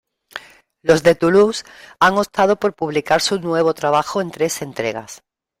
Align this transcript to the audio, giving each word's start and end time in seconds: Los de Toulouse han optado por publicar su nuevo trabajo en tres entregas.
Los 0.81 1.03
de 1.03 1.13
Toulouse 1.13 1.63
han 1.99 2.17
optado 2.17 2.55
por 2.55 2.73
publicar 2.73 3.21
su 3.21 3.39
nuevo 3.39 3.75
trabajo 3.75 4.19
en 4.19 4.31
tres 4.31 4.63
entregas. 4.63 5.21